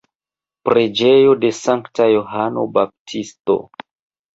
Preĝejo 0.69 1.37
de 1.45 1.53
Sankta 1.59 2.11
Johano 2.17 2.67
Baptisto. 2.83 3.65